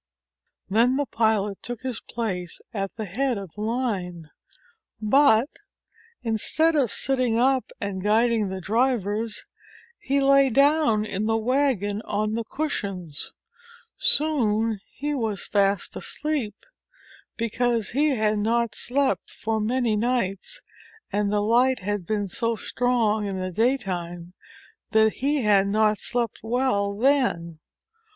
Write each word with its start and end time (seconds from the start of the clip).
Then 0.67 0.95
the 0.95 1.05
pilot 1.05 1.61
took 1.61 1.81
his 1.83 2.01
place 2.01 2.59
at 2.73 2.89
the 2.95 3.05
head 3.05 3.37
of 3.37 3.53
the 3.53 3.61
line. 3.61 4.31
But, 4.99 5.47
instead 6.23 6.75
of 6.75 6.91
sitting 6.91 7.37
up 7.37 7.71
and 7.79 8.01
guiding 8.01 8.49
the 8.49 8.61
drivers, 8.61 9.45
he 9.99 10.19
lay 10.19 10.49
down 10.49 11.05
in 11.05 11.27
the 11.27 11.37
wagon 11.37 12.01
on 12.05 12.31
the 12.31 12.43
cushions. 12.43 13.33
Soon 13.95 14.79
he 14.91 15.13
was 15.13 15.45
fast 15.45 15.95
asleep, 15.95 16.55
because 17.37 17.89
he 17.89 18.15
had 18.15 18.39
not 18.39 18.73
slept 18.73 19.29
for 19.29 19.59
many 19.61 19.95
nights, 19.95 20.63
and 21.11 21.31
the 21.31 21.41
light 21.41 21.77
had 21.77 22.07
been 22.07 22.27
so 22.27 22.55
strong 22.55 23.27
in 23.27 23.37
the 23.39 23.51
day 23.51 23.77
time 23.77 24.33
that 24.93 25.13
he 25.17 25.43
had 25.43 25.67
not 25.67 25.99
slept 25.99 26.39
well 26.41 26.97
then. 26.97 27.59